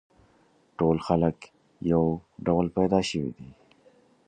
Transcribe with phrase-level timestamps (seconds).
[0.77, 1.37] ټول خلک
[1.91, 2.03] یو
[2.45, 3.49] ډول پیدا شوي دي.